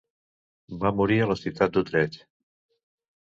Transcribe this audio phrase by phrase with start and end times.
[0.83, 2.19] Va morir a la ciutat d'Utrecht.